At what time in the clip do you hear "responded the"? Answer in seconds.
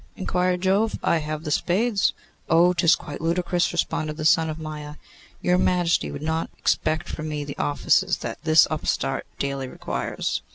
3.71-4.25